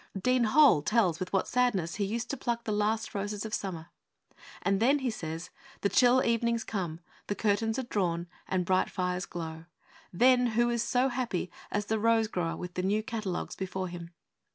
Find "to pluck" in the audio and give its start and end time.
2.31-2.63